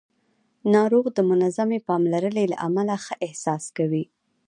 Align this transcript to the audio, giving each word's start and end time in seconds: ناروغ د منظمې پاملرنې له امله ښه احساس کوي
ناروغ 0.73 1.05
د 1.17 1.19
منظمې 1.29 1.79
پاملرنې 1.87 2.45
له 2.51 2.57
امله 2.67 2.95
ښه 3.05 3.15
احساس 3.25 3.63
کوي 3.77 4.03